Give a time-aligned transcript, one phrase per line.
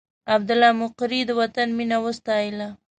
[0.35, 2.67] عبدالله مقري د وطن مینه وستایله.